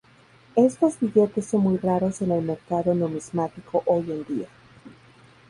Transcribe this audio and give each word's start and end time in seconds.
Estos 0.55 0.99
billetes 0.99 1.45
son 1.45 1.61
muy 1.61 1.77
raros 1.77 2.23
en 2.23 2.31
el 2.31 2.41
mercado 2.41 2.95
numismático 2.95 3.83
hoy 3.85 4.09
en 4.11 4.23
día. 4.23 4.47